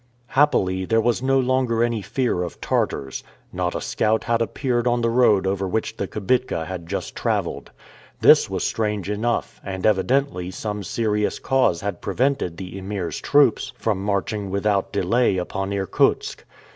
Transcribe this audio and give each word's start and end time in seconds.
Happily, 0.29 0.83
there 0.85 0.99
was 0.99 1.21
no 1.21 1.39
longer 1.39 1.83
any 1.83 2.01
fear 2.01 2.41
of 2.41 2.59
Tartars. 2.59 3.23
Not 3.53 3.75
a 3.75 3.81
scout 3.81 4.23
had 4.23 4.41
appeared 4.41 4.87
on 4.87 5.01
the 5.01 5.11
road 5.11 5.45
over 5.45 5.67
which 5.67 5.95
the 5.95 6.07
kibitka 6.07 6.65
had 6.65 6.87
just 6.87 7.15
traveled. 7.15 7.69
This 8.19 8.49
was 8.49 8.63
strange 8.63 9.11
enough, 9.11 9.61
and 9.63 9.85
evidently 9.85 10.49
some 10.49 10.81
serious 10.81 11.37
cause 11.37 11.81
had 11.81 12.01
prevented 12.01 12.57
the 12.57 12.79
Emir's 12.79 13.19
troops 13.21 13.73
from 13.77 14.03
marching 14.03 14.49
without 14.49 14.91
delay 14.91 15.37
upon 15.37 15.71
Irkutsk. 15.71 16.45